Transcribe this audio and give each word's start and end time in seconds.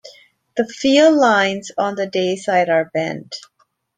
The 0.57 0.65
field 0.65 1.13
lines 1.15 1.69
on 1.77 1.93
the 1.93 2.07
dayside 2.07 2.69
are 2.71 2.89
bent. 2.91 3.35